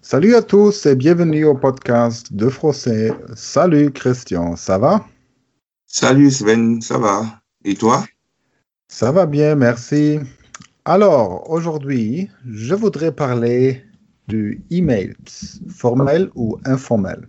Salut 0.00 0.36
à 0.36 0.42
tous 0.42 0.86
et 0.86 0.94
bienvenue 0.94 1.44
au 1.44 1.54
podcast 1.54 2.32
de 2.32 2.48
français. 2.48 3.10
Salut 3.34 3.90
Christian, 3.90 4.54
ça 4.54 4.78
va? 4.78 5.04
Salut 5.86 6.30
Sven, 6.30 6.80
ça 6.80 6.98
va? 6.98 7.42
Et 7.64 7.74
toi? 7.74 8.06
Ça 8.86 9.10
va 9.10 9.26
bien, 9.26 9.56
merci. 9.56 10.20
Alors, 10.84 11.50
aujourd'hui, 11.50 12.30
je 12.46 12.76
voudrais 12.76 13.10
parler 13.10 13.82
du 14.28 14.62
email, 14.70 15.14
formel 15.68 16.30
ou 16.36 16.58
informel. 16.64 17.28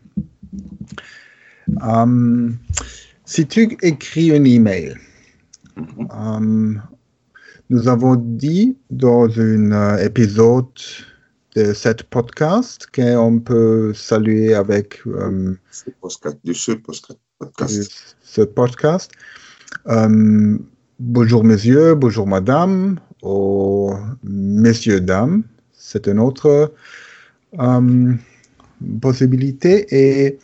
Um, 1.82 2.56
si 3.26 3.48
tu 3.48 3.78
écris 3.82 4.32
un 4.32 4.44
email, 4.44 4.94
um, 6.12 6.80
nous 7.72 7.88
avons 7.88 8.16
dit 8.16 8.78
dans 8.92 9.28
un 9.40 9.72
euh, 9.72 10.06
épisode 10.06 10.68
de 11.56 11.74
cette 11.74 12.04
podcast 12.04 12.88
qu'on 12.94 13.40
peut 13.40 13.94
saluer 13.94 14.54
avec 14.54 15.02
um, 15.06 15.58
ce 15.72 15.90
podcast, 16.00 16.38
de 16.44 16.54
ce 16.54 16.72
podcast. 16.74 18.18
Ce 18.22 18.42
podcast. 18.42 19.12
Um, 19.86 20.60
bonjour 21.00 21.44
messieurs, 21.44 21.96
bonjour 21.96 22.28
madame, 22.28 23.00
ou 23.24 23.94
messieurs, 24.24 25.02
dames. 25.02 25.44
C'est 25.74 26.08
une 26.08 26.20
autre 26.20 26.74
um, 27.58 28.20
possibilité. 29.02 29.88
Et 29.90 30.38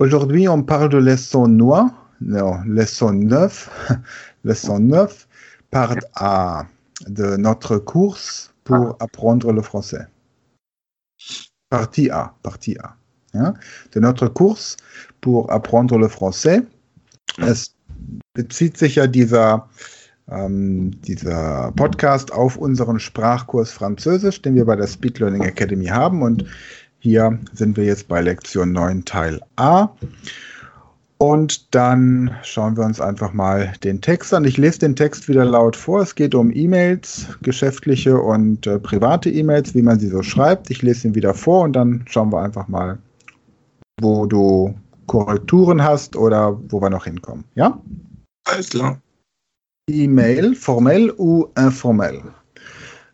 aujourd'hui, 0.00 0.48
on 0.48 0.62
parle 0.62 0.88
de 0.88 0.98
leçon 0.98 1.46
noix, 1.46 1.92
non, 2.20 2.58
leçon 2.66 3.12
9, 3.12 3.94
leçon 4.44 4.80
9, 4.80 5.28
part 5.70 5.94
A 6.16 6.66
de 7.06 7.36
notre 7.36 7.78
course 7.78 8.52
pour 8.64 8.96
apprendre 8.98 9.52
le 9.52 9.62
français. 9.62 10.06
Partie 11.70 12.10
A, 12.10 12.34
partie 12.42 12.78
A. 12.80 12.94
Hein, 13.34 13.54
de 13.92 14.00
notre 14.00 14.26
course 14.28 14.76
pour 15.20 15.50
apprendre 15.52 15.98
le 15.98 16.08
français. 16.08 16.62
Es 17.38 17.74
bezieht 18.32 18.78
sich 18.78 18.94
ja 18.94 19.06
dieser, 19.06 19.68
ähm, 20.30 20.92
dieser 21.02 21.72
Podcast 21.76 22.32
auf 22.32 22.56
unseren 22.56 22.98
Sprachkurs 22.98 23.70
Französisch, 23.70 24.40
den 24.40 24.54
wir 24.54 24.64
bei 24.64 24.76
der 24.76 24.86
Speed 24.86 25.18
Learning 25.18 25.42
Academy 25.42 25.86
haben. 25.86 26.22
Und 26.22 26.46
hier 27.00 27.38
sind 27.52 27.76
wir 27.76 27.84
jetzt 27.84 28.08
bei 28.08 28.22
Lektion 28.22 28.72
9 28.72 29.04
Teil 29.04 29.40
A. 29.56 29.90
Und 31.18 31.74
dann 31.74 32.36
schauen 32.42 32.76
wir 32.76 32.84
uns 32.84 33.00
einfach 33.00 33.32
mal 33.32 33.72
den 33.82 34.00
Text 34.00 34.32
an. 34.32 34.44
Ich 34.44 34.56
lese 34.56 34.78
den 34.78 34.94
Text 34.94 35.28
wieder 35.28 35.44
laut 35.44 35.74
vor. 35.74 36.00
Es 36.00 36.14
geht 36.14 36.32
um 36.32 36.54
E-Mails, 36.54 37.26
geschäftliche 37.42 38.16
und 38.20 38.68
äh, 38.68 38.78
private 38.78 39.28
E-Mails, 39.28 39.74
wie 39.74 39.82
man 39.82 39.98
sie 39.98 40.08
so 40.08 40.22
schreibt. 40.22 40.70
Ich 40.70 40.82
lese 40.82 41.08
ihn 41.08 41.16
wieder 41.16 41.34
vor 41.34 41.62
und 41.62 41.72
dann 41.72 42.04
schauen 42.08 42.30
wir 42.32 42.40
einfach 42.40 42.68
mal, 42.68 42.98
wo 44.00 44.26
du 44.26 44.74
Korrekturen 45.06 45.82
hast 45.82 46.14
oder 46.14 46.56
wo 46.68 46.80
wir 46.80 46.90
noch 46.90 47.04
hinkommen. 47.04 47.44
Ja? 47.56 47.80
Alles 48.46 48.70
klar. 48.70 49.00
E-Mail, 49.90 50.54
formel 50.54 51.12
ou 51.16 51.46
informel 51.58 52.22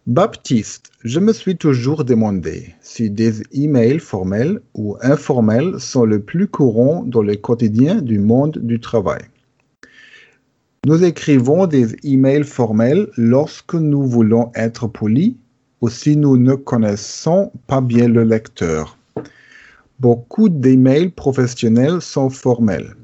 Baptiste, 0.07 0.91
je 1.05 1.21
me 1.21 1.35
suis 1.35 1.59
toujours 1.59 2.03
demandé 2.03 2.75
si 2.81 3.11
des 3.11 3.43
emails 3.53 3.99
formels 3.99 4.61
ou 4.73 4.97
informels 5.03 5.79
sont 5.79 6.07
le 6.07 6.21
plus 6.21 6.49
courant 6.49 7.05
dans 7.05 7.21
le 7.21 7.37
quotidien 7.37 8.01
du 8.01 8.19
monde 8.19 8.59
du 8.63 8.81
travail. 8.81 9.21
Nous 10.87 11.05
écrivons 11.05 11.67
des 11.67 11.95
emails 12.05 12.45
formels 12.45 13.09
lorsque 13.19 13.75
nous 13.75 14.07
voulons 14.07 14.51
être 14.55 14.87
polis 14.87 15.37
ou 15.83 15.91
si 15.91 16.17
nous 16.17 16.39
ne 16.39 16.55
connaissons 16.55 17.53
pas 17.67 17.83
bien 17.83 18.09
le 18.09 18.25
lecteur. 18.25 18.97
Beaucoup 20.01 20.49
d'emails 20.49 21.11
professionnels 21.11 22.01
sont 22.01 22.31
formels. 22.31 22.95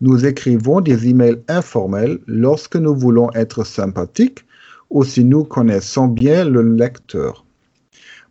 Nous 0.00 0.26
écrivons 0.26 0.80
des 0.80 1.08
emails 1.08 1.40
informels 1.46 2.18
lorsque 2.26 2.76
nous 2.76 2.96
voulons 2.96 3.30
être 3.34 3.62
sympathiques 3.64 4.44
ou 4.90 5.04
si 5.04 5.24
nous 5.24 5.44
connaissons 5.44 6.08
bien 6.08 6.44
le 6.44 6.62
lecteur. 6.62 7.44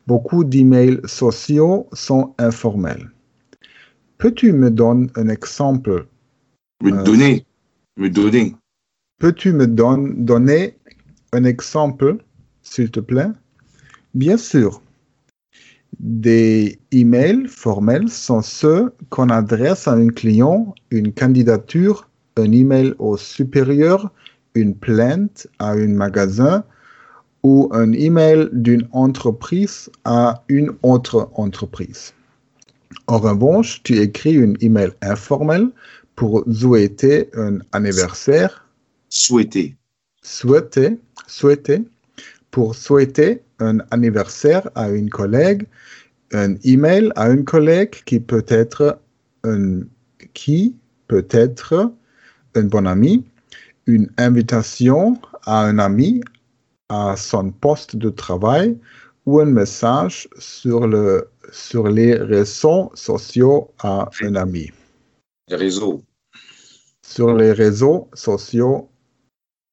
Beaucoup 0.07 0.44
d'emails 0.44 1.01
sociaux 1.06 1.88
sont 1.94 2.34
informels. 2.38 3.12
Peux-tu 4.18 4.53
me 4.53 4.72
donner 4.72 5.07
un 5.16 5.29
exemple? 5.29 6.07
Me 6.81 6.91
Euh, 6.91 7.03
donner. 7.03 7.46
Me 7.97 8.09
donner. 8.09 8.56
Peux-tu 9.19 9.51
me 9.51 9.67
don- 9.67 10.13
donner 10.16 10.78
un 11.34 11.44
exemple, 11.44 12.17
s'il 12.62 12.90
te 12.91 13.00
plaît? 13.00 13.31
Bien 14.13 14.38
sûr. 14.38 14.81
Des 16.00 16.79
emails 16.91 17.47
formels 17.47 18.09
sont 18.09 18.41
ceux 18.41 18.94
qu'on 19.09 19.29
adresse 19.29 19.88
à 19.88 19.94
un 19.94 20.09
client, 20.09 20.75
une 20.91 21.13
candidature, 21.13 22.09
un 22.38 22.51
email 22.51 22.94
au 23.00 23.17
supérieur, 23.17 24.12
une 24.57 24.75
plainte 24.75 25.47
à 25.59 25.72
un 25.72 25.88
magasin 25.88 26.63
ou 27.44 27.69
un 27.72 27.91
email 27.94 28.50
d'une 28.51 28.88
entreprise 28.91 29.90
à 30.03 30.44
une 30.50 30.72
autre 30.84 31.29
entreprise. 31.35 32.13
En 33.07 33.19
revanche, 33.19 33.81
tu 33.84 33.97
écris 34.00 34.38
un 34.38 34.53
email 34.59 34.91
informel 35.01 35.69
pour 36.16 36.44
souhaiter 36.51 37.29
un 37.35 37.59
anniversaire, 37.72 38.66
Souhaiter. 39.09 39.75
souhaiter, 40.22 40.97
souhaiter, 41.28 41.84
pour 42.51 42.75
souhaiter 42.75 43.41
un 43.59 43.78
anniversaire 43.91 44.69
à 44.75 44.90
une 44.90 45.09
collègue, 45.09 45.66
un 46.34 46.56
email 46.63 47.12
à 47.16 47.29
une 47.29 47.46
collègue 47.46 47.91
qui 48.06 48.19
peut 48.19 48.46
être 48.47 49.00
un, 49.44 49.81
qui 50.34 50.75
peut 51.07 51.28
être 51.29 51.94
un 52.56 52.63
bon 52.63 52.85
ami, 52.85 53.23
une 53.87 54.11
invitation 54.17 55.19
à 55.45 55.63
un 55.63 55.79
ami 55.79 56.21
à 56.89 57.15
son 57.17 57.51
poste 57.51 57.95
de 57.95 58.09
travail 58.09 58.77
ou 59.25 59.39
un 59.39 59.45
message 59.45 60.29
sur, 60.37 60.87
le, 60.87 61.29
sur 61.51 61.87
les 61.87 62.15
réseaux 62.15 62.91
sociaux 62.93 63.71
à 63.79 64.09
un 64.21 64.35
ami. 64.35 64.71
Les 65.49 65.55
réseaux. 65.55 66.03
Sur 67.01 67.33
les 67.33 67.51
réseaux 67.51 68.09
sociaux 68.13 68.89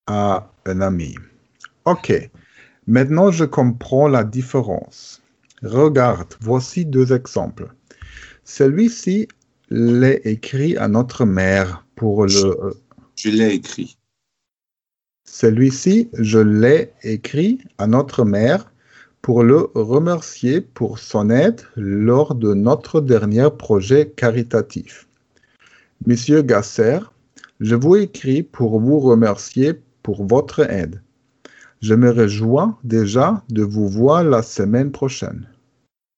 à 0.06 0.50
un 0.66 0.81
ami. 0.81 1.14
OK. 1.84 2.12
Maintenant, 2.86 3.31
je 3.31 3.44
comprends 3.44 4.08
la 4.08 4.25
différence. 4.25 5.22
Regarde, 5.62 6.34
voici 6.41 6.84
deux 6.84 7.12
exemples. 7.12 7.72
Celui-ci 8.44 9.28
l'est 9.70 10.20
écrit 10.25 10.76
à 10.76 10.88
notre 10.88 11.25
mère 11.25 11.84
pour 11.94 12.26
le. 12.26 12.75
Je 13.16 13.31
l'ai 13.31 13.54
écrit. 13.54 13.96
Celui-ci, 15.37 16.11
je 16.17 16.39
l'ai 16.39 16.93
écrit 17.03 17.59
à 17.78 17.89
notre 17.89 18.25
mère 18.25 18.72
pour 19.21 19.43
le 19.43 19.69
remercier 19.75 20.61
pour 20.61 21.00
son 21.00 21.28
aide 21.28 21.61
lors 21.75 22.37
de 22.37 22.55
notre 22.55 23.00
dernier 23.00 23.49
projet 23.59 24.12
caritatif. 24.15 25.09
Monsieur 26.06 26.43
Gasser, 26.43 27.00
je 27.59 27.75
vous 27.75 27.97
écris 27.97 28.44
pour 28.44 28.78
vous 28.78 29.00
remercier 29.00 29.73
pour 30.05 30.25
votre 30.25 30.61
aide. 30.71 31.03
Je 31.83 31.94
me 31.94 32.11
réjouis 32.11 32.71
déjà 32.84 33.43
de 33.49 33.65
vous 33.65 33.89
voir 33.89 34.23
la 34.23 34.41
semaine 34.41 34.93
prochaine. 34.93 35.49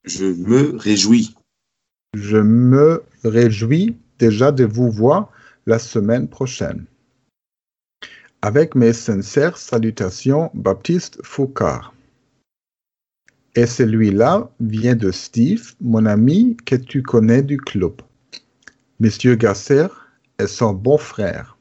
Je 0.04 0.26
me 0.26 0.76
réjouis. 0.76 1.34
Je 2.12 2.36
me 2.36 3.02
réjouis 3.24 3.96
déjà 4.18 4.52
de 4.52 4.66
vous 4.66 4.90
voir 4.90 5.30
la 5.64 5.78
semaine 5.78 6.28
prochaine. 6.28 6.84
Avec 8.46 8.76
mes 8.76 8.92
sincères 8.92 9.58
salutations, 9.58 10.52
Baptiste 10.54 11.18
Foucard. 11.24 11.92
Et 13.56 13.66
celui-là 13.66 14.48
vient 14.60 14.94
de 14.94 15.10
Steve, 15.10 15.74
mon 15.80 16.06
ami 16.06 16.56
que 16.64 16.76
tu 16.76 17.02
connais 17.02 17.42
du 17.42 17.56
club. 17.56 18.00
Monsieur 19.00 19.34
Gasser 19.34 19.88
est 20.38 20.46
son 20.46 20.74
bon 20.74 20.96
frère. 20.96 21.58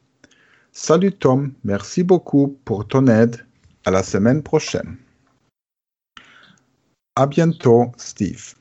Salut 0.71 1.11
Tom, 1.11 1.53
merci 1.63 2.03
beaucoup 2.03 2.55
pour 2.65 2.87
ton 2.87 3.07
aide. 3.07 3.43
À 3.83 3.89
la 3.89 4.03
semaine 4.03 4.43
prochaine. 4.43 4.95
À 7.15 7.25
bientôt, 7.25 7.93
Steve. 7.97 8.53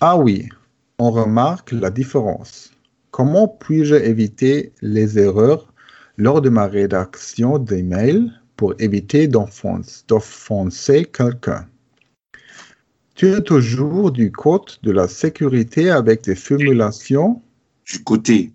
Ah 0.00 0.16
oui, 0.16 0.48
on 1.00 1.10
remarque 1.10 1.72
la 1.72 1.90
différence. 1.90 2.70
Comment 3.10 3.48
puis-je 3.48 3.96
éviter 3.96 4.72
les 4.82 5.18
erreurs 5.18 5.73
lors 6.16 6.40
de 6.40 6.48
ma 6.48 6.66
rédaction 6.66 7.58
d'email 7.58 8.32
pour 8.56 8.74
éviter 8.78 9.28
d'offenser 9.28 11.04
quelqu'un 11.04 11.66
Tu 13.14 13.32
es 13.32 13.40
toujours 13.40 14.12
du 14.12 14.30
côté 14.30 14.74
de 14.82 14.92
la 14.92 15.08
sécurité 15.08 15.90
avec 15.90 16.22
des 16.22 16.34
formulations? 16.34 17.42
Du 17.86 18.02
côté. 18.02 18.52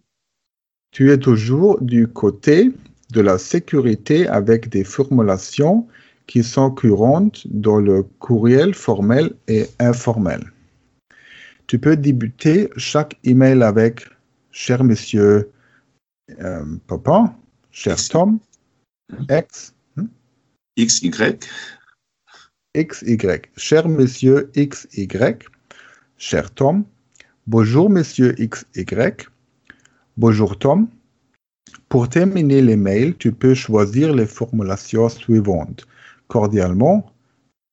Tu 0.92 1.12
es 1.12 1.18
toujours 1.18 1.80
du 1.82 2.08
côté 2.08 2.72
de 3.12 3.22
la 3.22 3.38
sécurité 3.38 4.28
avec 4.28 4.70
des 4.70 4.84
formulations 4.84 5.88
qui 6.28 6.44
sont 6.44 6.72
courantes 6.72 7.46
dans 7.48 7.80
le 7.80 8.04
courriel 8.04 8.74
formel 8.74 9.34
et 9.48 9.66
informel. 9.80 10.52
Tu 11.68 11.80
peux 11.80 11.96
débuter 11.96 12.70
chaque 12.78 13.18
email 13.24 13.64
avec 13.64 14.06
cher 14.52 14.84
monsieur 14.84 15.52
euh, 16.42 16.64
Papa, 16.88 17.36
cher 17.72 17.98
Tom, 18.10 18.40
X, 19.30 19.74
hmm? 19.96 20.08
XY, 20.78 21.12
XY, 22.76 23.18
cher 23.58 23.88
monsieur 23.88 24.52
XY, 24.56 25.08
cher 26.18 26.52
Tom, 26.52 26.86
bonjour 27.48 27.90
monsieur 27.90 28.34
XY, 28.34 29.28
bonjour 30.18 30.58
Tom. 30.58 30.88
Pour 31.88 32.10
terminer 32.10 32.62
les 32.62 32.76
mails, 32.76 33.16
tu 33.18 33.32
peux 33.32 33.54
choisir 33.54 34.14
les 34.14 34.26
formulations 34.26 35.10
suivantes. 35.10 35.88
Cordialement, 36.28 37.12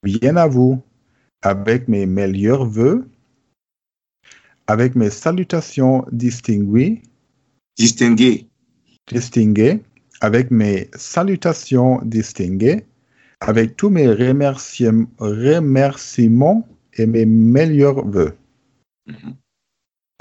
bien 0.02 0.36
à 0.36 0.46
vous, 0.46 0.82
avec 1.42 1.88
mes 1.88 2.06
meilleurs 2.06 2.66
voeux, 2.66 3.08
avec 4.66 4.94
mes 4.94 5.10
salutations 5.10 6.04
distinguées, 6.10 7.02
distingué, 9.10 9.82
avec 10.20 10.50
mes 10.50 10.88
salutations 10.94 12.00
distinguées, 12.04 12.84
avec 13.40 13.76
tous 13.76 13.90
mes 13.90 14.08
remerciements, 14.08 15.06
remerciements 15.18 16.66
et 16.94 17.06
mes 17.06 17.26
meilleurs 17.26 18.04
voeux. 18.06 18.34
Mhm. 19.06 19.36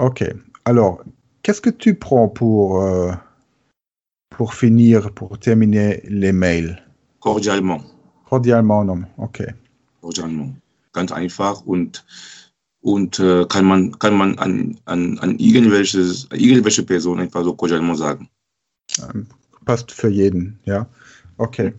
Ok. 0.00 0.24
Alors, 0.64 1.02
qu'est-ce 1.42 1.60
que 1.60 1.70
tu 1.70 1.94
prends 1.94 2.28
pour, 2.28 2.82
euh, 2.82 3.12
pour 4.30 4.54
finir, 4.54 5.12
pour 5.12 5.38
terminer 5.38 6.02
les 6.04 6.32
mails? 6.32 6.82
Cordialement, 7.20 7.80
Cordialement, 8.28 8.84
non. 8.84 9.04
Ok. 9.18 9.42
cordialement. 10.00 10.54
Ganz 10.92 11.12
einfach 11.12 11.64
und, 11.66 12.04
und 12.82 13.18
äh, 13.18 13.44
kann 13.48 13.64
man, 13.64 13.98
kann 13.98 14.16
man 14.16 14.38
an, 14.38 14.76
an, 14.86 15.18
an 15.18 15.38
irgendwelches, 15.38 16.28
irgendwelche 16.32 16.82
Person 16.82 17.20
einfach 17.20 17.42
so 17.44 17.54
cordialement 17.54 17.98
sagen. 17.98 18.28
Passt 19.64 19.92
für 19.92 20.08
jeden, 20.08 20.58
ja. 20.64 20.86
Okay. 21.38 21.74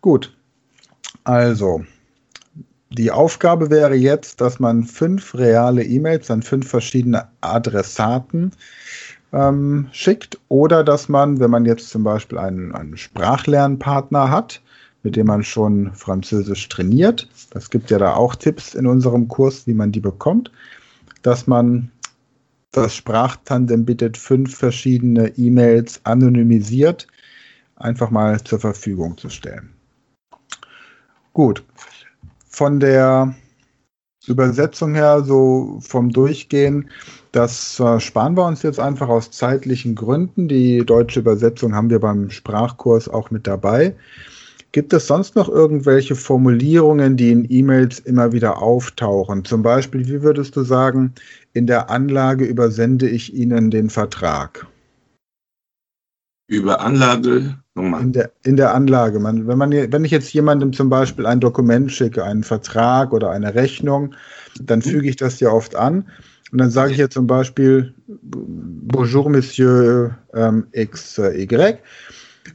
Gut. 0.00 0.34
Also, 1.24 1.84
die 2.90 3.10
Aufgabe 3.10 3.70
wäre 3.70 3.94
jetzt, 3.94 4.40
dass 4.40 4.58
man 4.58 4.84
fünf 4.84 5.34
reale 5.34 5.84
E-Mails 5.84 6.30
an 6.30 6.42
fünf 6.42 6.68
verschiedene 6.68 7.28
Adressaten 7.40 8.52
ähm, 9.32 9.88
schickt 9.92 10.38
oder 10.48 10.82
dass 10.82 11.08
man, 11.08 11.38
wenn 11.38 11.50
man 11.50 11.64
jetzt 11.64 11.90
zum 11.90 12.02
Beispiel 12.02 12.38
einen, 12.38 12.74
einen 12.74 12.96
Sprachlernpartner 12.96 14.30
hat, 14.30 14.60
mit 15.02 15.16
dem 15.16 15.28
man 15.28 15.44
schon 15.44 15.94
Französisch 15.94 16.68
trainiert, 16.68 17.28
das 17.50 17.70
gibt 17.70 17.90
ja 17.90 17.98
da 17.98 18.14
auch 18.14 18.34
Tipps 18.34 18.74
in 18.74 18.86
unserem 18.86 19.28
Kurs, 19.28 19.66
wie 19.66 19.74
man 19.74 19.92
die 19.92 20.00
bekommt, 20.00 20.50
dass 21.22 21.46
man 21.46 21.90
das 22.72 22.94
Sprachtandem 22.94 23.84
bittet, 23.84 24.16
fünf 24.16 24.56
verschiedene 24.56 25.28
E-Mails 25.36 26.00
anonymisiert 26.04 27.06
einfach 27.76 28.10
mal 28.10 28.42
zur 28.42 28.60
Verfügung 28.60 29.16
zu 29.16 29.28
stellen. 29.28 29.70
Gut. 31.32 31.64
Von 32.46 32.80
der 32.80 33.34
Übersetzung 34.26 34.94
her, 34.94 35.22
so 35.22 35.78
vom 35.80 36.10
Durchgehen, 36.10 36.90
das 37.32 37.80
äh, 37.80 37.98
sparen 38.00 38.36
wir 38.36 38.44
uns 38.44 38.62
jetzt 38.62 38.78
einfach 38.80 39.08
aus 39.08 39.30
zeitlichen 39.30 39.94
Gründen. 39.94 40.48
Die 40.48 40.84
deutsche 40.84 41.20
Übersetzung 41.20 41.74
haben 41.74 41.90
wir 41.90 42.00
beim 42.00 42.30
Sprachkurs 42.30 43.08
auch 43.08 43.30
mit 43.30 43.46
dabei. 43.46 43.94
Gibt 44.72 44.92
es 44.92 45.08
sonst 45.08 45.34
noch 45.34 45.48
irgendwelche 45.48 46.14
Formulierungen, 46.14 47.16
die 47.16 47.32
in 47.32 47.46
E-Mails 47.50 47.98
immer 47.98 48.32
wieder 48.32 48.62
auftauchen? 48.62 49.44
Zum 49.44 49.62
Beispiel, 49.62 50.06
wie 50.06 50.22
würdest 50.22 50.54
du 50.54 50.62
sagen, 50.62 51.12
in 51.52 51.66
der 51.66 51.90
Anlage 51.90 52.44
übersende 52.44 53.08
ich 53.08 53.34
Ihnen 53.34 53.72
den 53.72 53.90
Vertrag? 53.90 54.66
Über 56.46 56.80
Anlage, 56.80 57.58
nochmal. 57.74 58.02
In 58.02 58.12
der, 58.12 58.32
in 58.44 58.56
der 58.56 58.74
Anlage. 58.74 59.18
Man, 59.18 59.48
wenn, 59.48 59.58
man, 59.58 59.72
wenn 59.72 60.04
ich 60.04 60.10
jetzt 60.12 60.32
jemandem 60.32 60.72
zum 60.72 60.88
Beispiel 60.88 61.26
ein 61.26 61.40
Dokument 61.40 61.90
schicke, 61.90 62.24
einen 62.24 62.44
Vertrag 62.44 63.12
oder 63.12 63.30
eine 63.30 63.54
Rechnung, 63.54 64.14
dann 64.60 64.82
füge 64.82 65.08
ich 65.08 65.16
das 65.16 65.40
ja 65.40 65.50
oft 65.50 65.74
an. 65.74 66.08
Und 66.52 66.58
dann 66.58 66.70
sage 66.70 66.92
ich 66.92 66.98
ja 66.98 67.08
zum 67.08 67.26
Beispiel, 67.26 67.94
Bonjour, 68.06 69.30
Monsieur 69.30 70.18
ähm, 70.34 70.66
XY. 70.76 71.78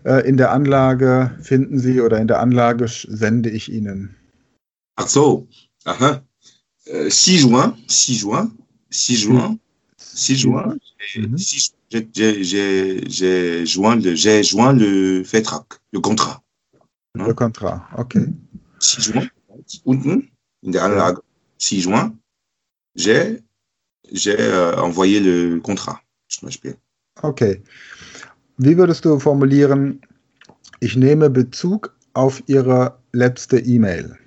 Äh, 0.04 0.28
in 0.28 0.38
der 0.38 0.52
Anlage 0.52 1.38
finden 1.42 1.80
Sie 1.80 2.02
oder 2.02 2.20
in 2.20 2.28
der 2.28 2.40
Anlage 2.40 2.88
sende 2.88 3.50
ich 3.50 3.72
Ihnen. 3.72 4.16
Ach 4.96 5.08
so, 5.08 5.48
aha. 5.86 6.22
Euh, 6.88 7.10
6 7.10 7.42
juin, 7.42 7.74
6 7.88 8.22
juin, 8.22 8.52
6 8.90 9.22
juin, 9.24 9.60
6 9.98 10.40
juin, 10.42 10.80
Mhm. 11.16 11.38
j'ai- 13.10 13.66
joint 13.66 13.96
le, 13.96 14.16
j'ai 14.16 14.44
joint 14.44 14.74
le 14.74 15.24
Vertrag, 15.24 15.66
le 15.92 16.00
Contrat. 16.00 16.42
Le 17.16 17.34
Contrat. 17.34 17.88
Okay. 17.98 18.28
6 18.80 19.02
juin, 19.06 19.30
unten 19.86 20.30
in 20.62 20.72
der 20.72 20.84
Anlage, 20.84 21.22
6 21.58 21.82
juin, 21.82 22.18
j'ai 22.96 23.42
j'ai 24.12 24.38
euh, 24.40 24.76
envoyé 24.78 25.20
le 25.20 25.60
contrat, 25.62 26.00
zum 26.28 26.48
Beispiel. 26.48 26.76
Okay. 27.24 27.64
Wie 28.58 28.78
würdest 28.78 29.04
du 29.06 29.20
formulieren, 29.20 30.02
ich 30.80 30.96
nehme 30.96 31.30
Bezug 31.30 31.96
auf 32.14 32.42
Ihre 32.48 32.98
letzte 33.12 33.60
E-Mail? 33.60 34.18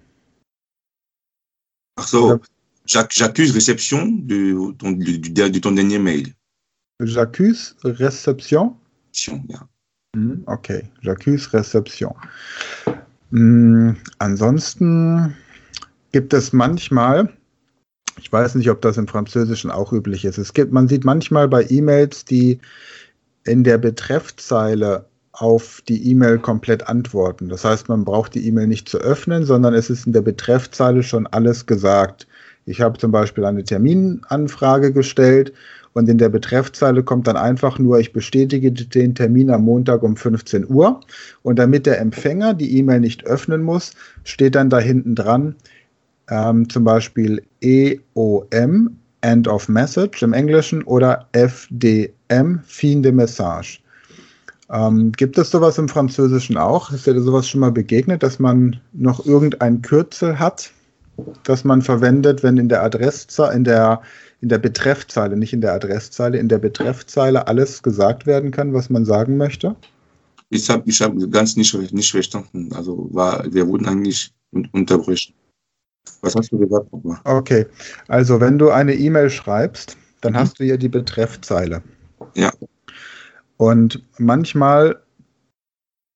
Ach 1.96 2.06
so, 2.06 2.28
Ja. 2.30 2.40
j'ac- 2.86 3.12
j'accuse 3.12 3.52
réception 3.54 4.06
de 4.26 4.72
ton, 4.78 4.92
du, 4.92 5.18
du- 5.18 5.50
de 5.50 5.58
ton 5.58 5.72
dernier 5.72 5.98
mail. 5.98 6.34
J'accuse 7.00 7.74
Réception? 7.84 8.76
Ja. 9.48 9.68
Mhm, 10.16 10.42
Okay, 10.46 10.82
j'accuse 11.02 11.46
Réception. 11.52 12.14
Mm, 13.30 13.92
ansonsten 14.18 15.34
gibt 16.12 16.32
es 16.32 16.52
manchmal, 16.52 17.36
ich 18.20 18.32
weiß 18.32 18.54
nicht, 18.54 18.70
ob 18.70 18.80
das 18.80 18.96
im 18.96 19.06
Französischen 19.06 19.70
auch 19.70 19.92
üblich 19.92 20.24
ist, 20.24 20.38
es 20.38 20.54
gibt, 20.54 20.72
man 20.72 20.88
sieht 20.88 21.04
manchmal 21.04 21.46
bei 21.48 21.66
E-Mails, 21.68 22.24
die 22.24 22.58
in 23.48 23.64
der 23.64 23.78
Betreffzeile 23.78 25.06
auf 25.32 25.82
die 25.88 26.10
E-Mail 26.10 26.38
komplett 26.38 26.88
antworten. 26.88 27.48
Das 27.48 27.64
heißt, 27.64 27.88
man 27.88 28.04
braucht 28.04 28.34
die 28.34 28.46
E-Mail 28.46 28.66
nicht 28.66 28.88
zu 28.88 28.98
öffnen, 28.98 29.44
sondern 29.44 29.74
es 29.74 29.88
ist 29.88 30.06
in 30.06 30.12
der 30.12 30.22
Betreffzeile 30.22 31.02
schon 31.02 31.26
alles 31.28 31.66
gesagt. 31.66 32.26
Ich 32.66 32.80
habe 32.80 32.98
zum 32.98 33.12
Beispiel 33.12 33.44
eine 33.44 33.64
Terminanfrage 33.64 34.92
gestellt 34.92 35.52
und 35.92 36.08
in 36.08 36.18
der 36.18 36.28
Betreffzeile 36.28 37.02
kommt 37.02 37.26
dann 37.26 37.36
einfach 37.36 37.78
nur, 37.78 37.98
ich 37.98 38.12
bestätige 38.12 38.70
den 38.72 39.14
Termin 39.14 39.50
am 39.50 39.64
Montag 39.64 40.02
um 40.02 40.16
15 40.16 40.68
Uhr. 40.68 41.00
Und 41.42 41.58
damit 41.58 41.86
der 41.86 42.00
Empfänger 42.00 42.54
die 42.54 42.76
E-Mail 42.78 43.00
nicht 43.00 43.24
öffnen 43.24 43.62
muss, 43.62 43.92
steht 44.24 44.54
dann 44.54 44.70
da 44.70 44.78
hinten 44.78 45.14
dran 45.14 45.54
ähm, 46.28 46.68
zum 46.68 46.84
Beispiel 46.84 47.42
EOM, 47.62 48.98
End 49.20 49.48
of 49.48 49.68
Message 49.68 50.22
im 50.22 50.32
Englischen, 50.32 50.82
oder 50.84 51.26
FDM, 51.32 52.60
Fin 52.64 53.02
de 53.02 53.12
Message. 53.12 53.82
Ähm, 54.70 55.12
gibt 55.12 55.38
es 55.38 55.50
sowas 55.50 55.78
im 55.78 55.88
Französischen 55.88 56.56
auch? 56.56 56.92
Ist 56.92 57.06
dir 57.06 57.20
sowas 57.20 57.48
schon 57.48 57.60
mal 57.60 57.72
begegnet, 57.72 58.22
dass 58.22 58.38
man 58.38 58.78
noch 58.92 59.24
irgendein 59.24 59.80
Kürzel 59.82 60.38
hat, 60.38 60.70
das 61.44 61.64
man 61.64 61.82
verwendet, 61.82 62.42
wenn 62.42 62.58
in 62.58 62.68
der 62.68 62.82
Adresszeile, 62.82 63.54
in 63.54 63.64
der, 63.64 64.02
in 64.40 64.50
der 64.50 64.58
Betreffzeile, 64.58 65.36
nicht 65.36 65.52
in 65.52 65.62
der 65.62 65.72
Adresszeile, 65.72 66.38
in 66.38 66.48
der 66.48 66.58
Betreffzeile 66.58 67.46
alles 67.46 67.82
gesagt 67.82 68.26
werden 68.26 68.50
kann, 68.50 68.74
was 68.74 68.90
man 68.90 69.04
sagen 69.04 69.36
möchte? 69.36 69.74
Ich 70.50 70.68
habe 70.70 70.82
ich 70.86 71.00
hab 71.00 71.12
ganz 71.30 71.56
nicht, 71.56 71.74
nicht 71.92 72.10
verstanden. 72.10 72.70
Also 72.74 73.08
war, 73.12 73.44
wir 73.52 73.66
wurden 73.66 73.86
eigentlich 73.86 74.32
un 74.52 74.68
unterbrechen. 74.72 75.34
Was 76.22 76.34
hast 76.34 76.52
du 76.52 76.58
gesagt 76.58 76.92
nochmal? 76.92 77.18
Okay, 77.24 77.66
also 78.08 78.40
wenn 78.40 78.58
du 78.58 78.70
eine 78.70 78.94
E-Mail 78.94 79.30
schreibst, 79.30 79.96
dann 80.20 80.36
hast 80.36 80.58
du 80.58 80.64
ja 80.64 80.76
die 80.76 80.88
Betreffzeile. 80.88 81.82
Ja. 82.34 82.50
Und 83.56 84.02
manchmal 84.18 85.00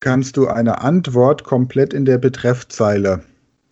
kannst 0.01 0.37
du 0.37 0.49
eine 0.49 0.81
Antwort 0.81 1.45
komplett 1.45 1.95
in 1.95 2.05
der 2.05 2.19
Betreffzeile 2.19 3.23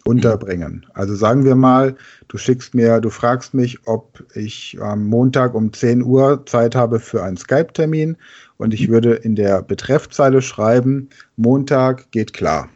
unterbringen. 0.04 0.86
Also 0.94 1.14
sagen 1.14 1.44
wir 1.44 1.54
mal, 1.54 1.96
du 2.28 2.38
schickst 2.38 2.74
mir, 2.74 3.00
du 3.00 3.10
fragst 3.10 3.54
mich, 3.54 3.86
ob 3.86 4.24
ich 4.34 4.78
am 4.80 5.06
Montag 5.06 5.54
um 5.54 5.72
10 5.72 6.02
Uhr 6.02 6.44
Zeit 6.46 6.74
habe 6.74 7.00
für 7.00 7.22
einen 7.22 7.36
Skype-Termin 7.36 8.16
und 8.56 8.74
ich 8.74 8.88
würde 8.88 9.14
in 9.14 9.36
der 9.36 9.62
Betreffzeile 9.62 10.40
schreiben, 10.42 11.08
Montag 11.36 12.10
geht 12.12 12.32
klar. 12.32 12.68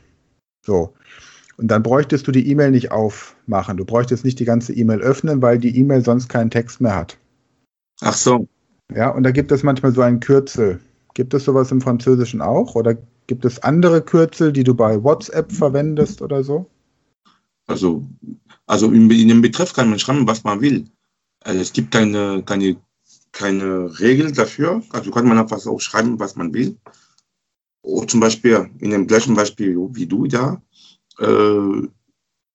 So. 0.64 0.94
Und 1.56 1.68
dann 1.68 1.82
bräuchtest 1.82 2.26
du 2.26 2.32
die 2.32 2.48
E-Mail 2.48 2.70
nicht 2.70 2.90
aufmachen. 2.90 3.76
Du 3.76 3.84
bräuchtest 3.84 4.24
nicht 4.24 4.40
die 4.40 4.44
ganze 4.44 4.72
E-Mail 4.72 5.00
öffnen, 5.00 5.40
weil 5.42 5.58
die 5.58 5.76
E-Mail 5.78 6.04
sonst 6.04 6.28
keinen 6.28 6.50
Text 6.50 6.80
mehr 6.80 6.96
hat. 6.96 7.16
Ach 8.00 8.14
so, 8.14 8.48
Ja, 8.94 9.10
und 9.10 9.22
da 9.22 9.30
gibt 9.30 9.52
es 9.52 9.62
manchmal 9.62 9.92
so 9.92 10.02
ein 10.02 10.20
Kürzel. 10.20 10.80
Gibt 11.14 11.32
es 11.32 11.44
sowas 11.44 11.70
im 11.70 11.80
Französischen 11.80 12.40
auch 12.42 12.74
oder 12.74 12.96
Gibt 13.26 13.44
es 13.44 13.58
andere 13.62 14.02
Kürzel, 14.02 14.52
die 14.52 14.64
du 14.64 14.74
bei 14.74 15.02
WhatsApp 15.02 15.50
verwendest 15.50 16.20
oder 16.20 16.44
so? 16.44 16.70
Also, 17.66 18.06
also 18.66 18.90
in, 18.90 19.10
in 19.10 19.28
dem 19.28 19.40
Betreff 19.40 19.72
kann 19.72 19.88
man 19.88 19.98
schreiben, 19.98 20.26
was 20.26 20.44
man 20.44 20.60
will. 20.60 20.84
Also 21.40 21.60
es 21.60 21.72
gibt 21.72 21.90
keine, 21.90 22.42
keine, 22.44 22.76
keine 23.32 23.98
Regel 23.98 24.32
dafür. 24.32 24.82
Also 24.90 25.10
kann 25.10 25.26
man 25.26 25.38
einfach 25.38 25.64
auch 25.66 25.80
schreiben, 25.80 26.20
was 26.20 26.36
man 26.36 26.52
will. 26.52 26.76
Oder 27.82 28.08
zum 28.08 28.20
Beispiel 28.20 28.68
in 28.78 28.90
dem 28.90 29.06
gleichen 29.06 29.34
Beispiel 29.34 29.76
wie 29.92 30.06
du 30.06 30.26
da, 30.26 30.62
äh, 31.20 31.88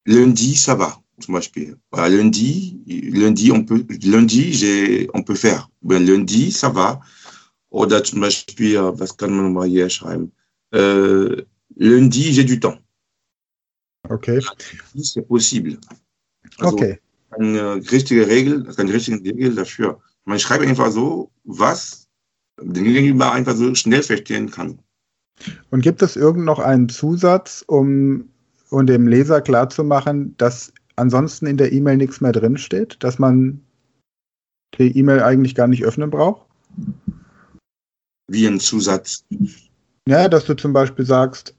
lundi, 0.05 0.55
ça 0.55 0.75
va, 0.75 0.97
zum 1.19 1.33
Beispiel. 1.33 1.77
Voilà, 1.91 2.09
lundi, 2.09 2.81
lundi, 2.85 3.51
on 3.51 3.63
peut, 3.63 3.85
lundi, 4.03 4.53
j'ai, 4.53 5.09
on 5.13 5.23
peut 5.23 5.35
faire. 5.35 5.69
Ben, 5.81 6.05
lundi, 6.05 6.51
ça 6.51 6.69
va. 6.69 7.01
Oder 7.69 8.03
zum 8.03 8.21
Beispiel, 8.21 8.79
was 8.95 9.15
kann 9.15 9.31
man 9.35 9.53
mal 9.53 9.67
hier 9.67 9.89
schreiben? 9.89 10.31
Äh, 10.71 11.43
lundi, 11.75 12.33
j'ai 12.33 12.43
du 12.43 12.59
temps. 12.59 12.79
Okay. 14.09 14.39
C'est 14.95 15.21
possible. 15.27 15.77
Also, 16.59 16.75
Okay. 16.75 16.99
Eine 17.31 17.75
richtige 17.91 18.27
Regel, 18.27 18.67
eine 18.77 18.91
richtige 18.91 19.23
Regel 19.23 19.53
dafür. 19.53 19.99
Man 20.25 20.39
schreibt 20.39 20.65
einfach 20.65 20.91
so, 20.91 21.31
was 21.43 22.07
den 22.59 22.83
Gegenüber 22.83 23.31
einfach 23.31 23.55
so 23.55 23.73
schnell 23.75 24.01
verstehen 24.01 24.49
kann. 24.49 24.79
Und 25.69 25.81
gibt 25.81 26.01
es 26.01 26.15
irgend 26.15 26.43
noch 26.45 26.59
einen 26.59 26.89
Zusatz, 26.89 27.63
um, 27.67 28.29
um 28.69 28.85
dem 28.85 29.07
Leser 29.07 29.41
klarzumachen, 29.41 30.35
dass 30.37 30.73
ansonsten 30.95 31.47
in 31.47 31.57
der 31.57 31.71
E-Mail 31.71 31.97
nichts 31.97 32.21
mehr 32.21 32.31
drinsteht, 32.31 32.97
dass 33.03 33.19
man 33.19 33.61
die 34.77 34.97
E-Mail 34.97 35.21
eigentlich 35.23 35.55
gar 35.55 35.67
nicht 35.67 35.83
öffnen 35.83 36.09
braucht? 36.09 36.47
Wie 38.27 38.45
ein 38.47 38.59
Zusatz. 38.59 39.25
Ja, 40.07 40.27
dass 40.27 40.45
du 40.45 40.55
zum 40.55 40.73
Beispiel 40.73 41.05
sagst, 41.05 41.55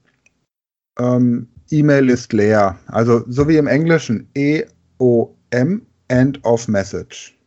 ähm, 0.99 1.47
E-Mail 1.69 2.09
ist 2.09 2.33
leer. 2.33 2.79
Also 2.87 3.23
so 3.27 3.47
wie 3.47 3.57
im 3.57 3.67
Englischen 3.67 4.29
E-O-M, 4.35 5.85
End 6.07 6.43
of 6.45 6.67
Message. 6.67 7.37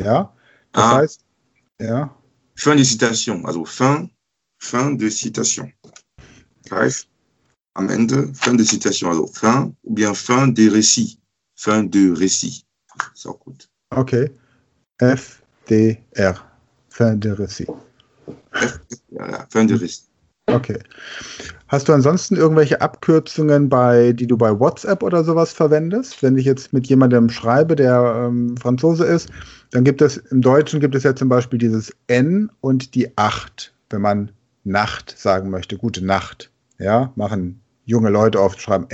Ja, 0.00 0.32
das 0.72 0.84
Ah. 0.84 0.96
heißt, 0.96 1.24
ja, 1.80 2.14
Fin 2.56 2.76
de 2.76 2.84
citation, 2.84 3.46
also 3.46 3.64
fin, 3.64 4.10
fin 4.60 4.98
de 4.98 5.08
citation. 5.10 5.72
Heißt, 6.70 7.08
am 7.78 7.88
Ende, 7.88 8.28
fin 8.34 8.56
de 8.56 8.64
citation, 8.64 9.10
also 9.10 9.26
fin, 9.26 9.72
ou 9.84 9.94
bien 9.94 10.14
fin 10.14 10.48
de 10.48 10.68
récit. 10.68 11.18
Fin 11.54 11.84
de 11.84 12.12
récit. 12.12 12.64
Ist 13.14 13.26
auch 13.26 13.38
gut. 13.40 13.68
okay. 13.90 14.30
F-D-R. 15.00 16.44
Fin 16.88 17.16
de 17.16 17.30
récit. 17.30 17.68
Ja, 19.10 19.30
ja, 19.30 19.46
fin 19.50 19.66
de 19.66 19.74
récit. 19.74 20.08
Okay. 20.46 20.78
Hast 21.68 21.88
du 21.88 21.92
ansonsten 21.92 22.34
irgendwelche 22.34 22.80
Abkürzungen, 22.80 23.68
bei, 23.68 24.12
die 24.12 24.26
du 24.26 24.36
bei 24.36 24.58
WhatsApp 24.58 25.02
oder 25.02 25.22
sowas 25.22 25.52
verwendest? 25.52 26.22
Wenn 26.22 26.36
ich 26.38 26.46
jetzt 26.46 26.72
mit 26.72 26.86
jemandem 26.88 27.28
schreibe, 27.28 27.76
der 27.76 28.26
ähm, 28.26 28.56
Franzose 28.56 29.04
ist, 29.04 29.30
dann 29.70 29.84
gibt 29.84 30.00
es 30.00 30.16
im 30.16 30.40
Deutschen 30.40 30.80
gibt 30.80 30.94
es 30.94 31.04
ja 31.04 31.14
zum 31.14 31.28
Beispiel 31.28 31.58
dieses 31.58 31.94
N 32.06 32.50
und 32.60 32.94
die 32.94 33.16
8, 33.16 33.72
wenn 33.90 34.00
man 34.00 34.32
Nacht 34.64 35.14
sagen 35.16 35.50
möchte, 35.50 35.76
gute 35.76 36.04
Nacht. 36.04 36.50
Ja, 36.78 37.12
machen 37.16 37.60
junge 37.88 38.10
Leute 38.10 38.40
oft, 38.40 38.60
schreiben 38.60 38.86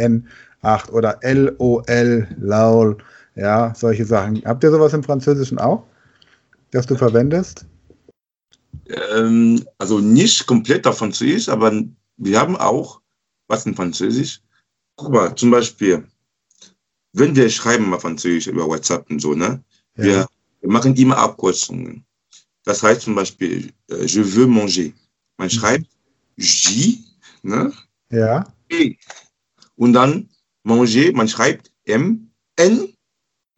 N8 0.63 0.91
oder 0.91 1.19
L-O-L, 1.23 2.29
LOL, 2.39 2.97
ja, 3.35 3.75
solche 3.75 4.05
Sachen. 4.05 4.43
Habt 4.45 4.63
ihr 4.63 4.71
sowas 4.71 4.95
im 4.95 5.03
Französischen 5.03 5.59
auch, 5.59 5.85
das 6.71 6.87
du 6.87 6.95
verwendest? 6.95 7.67
Ähm, 9.13 9.65
also 9.79 9.99
nicht 9.99 10.47
komplett 10.47 10.87
auf 10.87 10.99
Französisch, 10.99 11.49
aber 11.49 11.73
wir 12.17 12.41
haben 12.41 12.57
auch 12.57 13.01
was 13.49 13.67
in 13.67 13.75
Französisch. 13.75 14.41
Guck 14.97 15.13
mal, 15.13 15.35
zum 15.35 15.51
Beispiel, 15.51 16.07
wenn 17.13 17.35
wir 17.35 17.51
schreiben 17.51 17.93
auf 17.93 18.03
Französisch 18.03 18.47
über 18.47 18.67
WhatsApp 18.67 19.11
und 19.11 19.21
so, 19.21 19.35
ne? 19.35 19.63
Wir, 19.97 20.27
wir 20.61 20.71
machen 20.71 20.95
immer 20.97 21.17
Abkürzungen. 21.19 22.05
Das 22.65 22.83
heißt 22.83 23.03
zum 23.03 23.15
Beispiel, 23.15 23.73
äh, 23.91 24.05
je 24.05 24.23
veux 24.25 24.47
manger. 24.47 24.93
Man 25.37 25.51
schreibt 25.51 25.87
J, 26.37 26.99
ne? 27.43 27.73
ja. 28.11 28.54
Und 29.77 29.93
dann 29.93 30.29
manger, 30.63 30.87
man 31.13 31.29
schreibt 31.29 31.71
M, 31.85 32.31
N, 32.57 32.89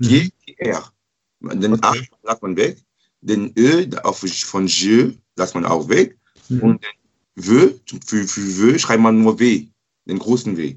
G, 0.00 0.30
R. 0.58 0.92
Den. 1.40 1.82
A 1.82 1.92
lässt 2.22 2.42
man 2.42 2.56
weg, 2.56 2.78
den 3.20 3.52
Ö 3.56 3.86
auf, 4.02 4.18
von 4.20 4.66
je 4.66 5.12
lässt 5.36 5.54
man 5.54 5.64
auch 5.66 5.88
weg. 5.88 6.16
Mhm. 6.48 6.60
Und 6.62 6.84
den 6.84 6.90
W, 7.36 7.74
für, 8.06 8.26
für 8.26 8.72
W 8.72 8.78
schreibt 8.78 9.02
man 9.02 9.22
nur 9.22 9.38
W, 9.38 9.66
den 10.06 10.18
großen 10.18 10.56
W. 10.56 10.76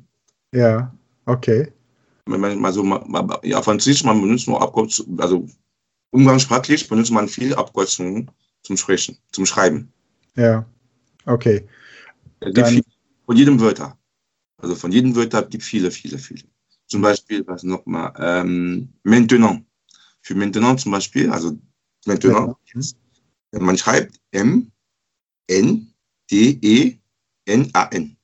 ja, 0.53 0.93
okay. 1.25 1.71
Also, 2.61 2.83
ja, 3.43 3.61
Französisch, 3.61 4.03
man 4.03 4.21
benutzt 4.21 4.47
nur 4.47 4.61
Abkürzungen, 4.61 5.19
also 5.19 5.47
umgangssprachlich 6.11 6.87
benutzt 6.87 7.11
man 7.11 7.27
viel 7.27 7.55
Abkürzungen 7.55 8.29
zum 8.61 8.77
Sprechen, 8.77 9.17
zum 9.31 9.47
Schreiben. 9.47 9.91
Ja, 10.35 10.63
okay. 11.25 11.67
Es 12.39 12.47
gibt 12.47 12.57
Dann- 12.57 12.73
viel, 12.73 12.83
von 13.25 13.35
jedem 13.35 13.59
Wörter. 13.59 13.97
Also 14.61 14.75
von 14.75 14.91
jedem 14.91 15.15
Wörter 15.15 15.43
gibt 15.43 15.63
viele, 15.63 15.89
viele, 15.91 16.17
viele. 16.17 16.43
Zum 16.87 17.01
Beispiel, 17.01 17.45
was 17.47 17.63
nochmal, 17.63 18.13
ähm, 18.19 18.89
maintenant. 19.03 19.63
Für 20.21 20.35
maintenant 20.35 20.79
zum 20.79 20.91
Beispiel, 20.91 21.29
also 21.31 21.57
maintenant, 22.05 22.57
Mhm. 22.73 23.63
man 23.65 23.77
schreibt 23.77 24.19
M, 24.31 24.71
N, 25.47 25.93
D, 26.29 26.59
E, 26.61 26.97
N, 27.45 27.69
A, 27.73 27.85
N. 27.91 28.17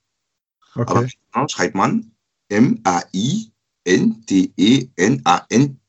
Aber 0.75 0.91
Okay. 1.01 1.11
maintenant 1.31 1.51
schreibt 1.51 1.75
man 1.75 2.11
M, 2.49 2.79
A, 2.83 3.01
I, 3.13 3.49
N, 3.85 4.21
D, 4.29 4.51
E, 4.57 4.89
N, 4.97 5.21
A, 5.23 5.45
N, 5.49 5.79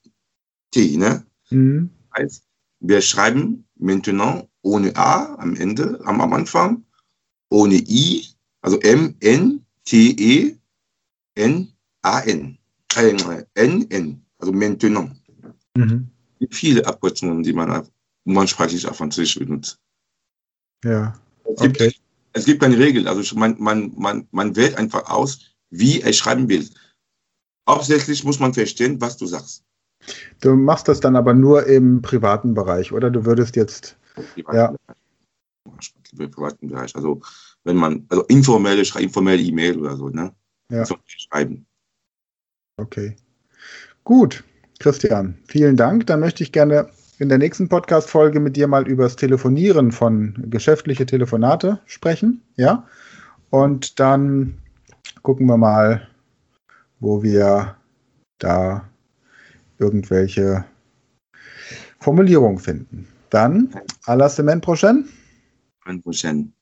T, 0.71 0.97
ne? 0.97 1.27
Mhm. 1.51 1.91
heißt, 2.17 2.45
wir 2.81 3.01
schreiben 3.01 3.67
maintenant 3.77 4.49
ohne 4.63 4.95
A 4.97 5.35
am 5.37 5.57
Ende, 5.57 6.01
am, 6.05 6.21
am 6.21 6.33
Anfang, 6.33 6.85
ohne 7.51 7.77
I, 7.77 8.27
also 8.61 8.79
M, 8.81 9.17
N, 9.21 9.66
T, 9.87 10.11
E, 10.19 10.57
N, 11.37 11.73
A, 12.03 12.21
N. 12.21 12.59
Äh, 12.97 13.45
N, 13.55 13.91
N, 13.91 14.23
also 14.39 14.53
maintenant. 14.53 15.17
Mhm. 15.77 16.09
Viele 16.51 16.87
Abkürzungen, 16.87 17.43
die 17.43 17.53
man 17.53 17.89
umgangssprachlich 18.25 18.87
auf 18.87 18.97
Französisch 18.97 19.39
benutzt. 19.39 19.79
Ja, 20.85 21.19
Es 21.45 21.61
gibt, 21.63 21.81
okay. 21.81 21.95
es 22.33 22.45
gibt 22.45 22.61
keine 22.61 22.79
Regel, 22.79 23.09
also 23.09 23.37
man, 23.37 23.57
man, 23.59 23.93
man, 23.97 24.29
man 24.31 24.57
wählt 24.57 24.77
einfach 24.77 25.09
aus, 25.09 25.41
wie 25.71 26.01
er 26.01 26.13
schreiben 26.13 26.49
will. 26.49 26.69
Hauptsächlich 27.69 28.25
muss 28.25 28.39
man 28.39 28.55
verstehen, 28.55 29.01
was 29.01 29.17
du 29.17 29.27
sagst. 29.27 29.65
Du 30.41 30.55
machst 30.55 30.89
das 30.89 31.01
dann 31.01 31.17
aber 31.17 31.35
nur 31.35 31.67
im 31.67 32.03
privaten 32.03 32.55
Bereich, 32.55 32.93
oder? 32.93 33.11
Du 33.11 33.25
würdest 33.25 33.57
jetzt, 33.57 33.97
Ja. 34.53 34.75
Im 36.19 36.31
privaten 36.31 36.69
Bereich. 36.69 36.95
Also 36.95 37.21
wenn 37.67 37.77
man, 37.77 38.07
also 38.09 38.23
informelle, 38.25 38.83
informelle 38.99 39.43
E-Mail 39.43 39.79
oder 39.79 39.97
so, 39.97 40.09
ne? 40.09 40.33
Ja. 40.71 40.85
Schreiben. 41.07 41.67
okay. 42.79 43.17
Gut, 44.05 44.45
Christian, 44.79 45.37
vielen 45.49 45.77
Dank. 45.77 46.07
Dann 46.07 46.21
möchte 46.21 46.43
ich 46.43 46.53
gerne 46.53 46.89
in 47.19 47.29
der 47.29 47.39
nächsten 47.39 47.69
Podcast-Folge 47.69 48.41
mit 48.41 48.57
dir 48.57 48.69
mal 48.69 48.87
über 48.87 49.05
das 49.05 49.17
Telefonieren 49.17 49.91
von 49.91 50.35
geschäftliche 50.49 51.07
Telefonate 51.07 51.81
sprechen, 51.87 52.43
ja? 52.57 52.87
Und 53.51 53.99
dann 53.99 54.59
gucken 55.23 55.47
wir 55.47 55.57
mal, 55.57 56.07
wo 57.01 57.23
wir 57.23 57.77
da 58.39 58.89
irgendwelche 59.79 60.65
Formulierungen 62.01 62.59
finden. 62.59 63.09
Dann, 63.31 63.75
à 64.05 64.15
la 64.15 64.29
semaine 64.29 64.61
prochaine. 64.61 65.05
Semaine 65.83 66.03
prochaine. 66.03 66.53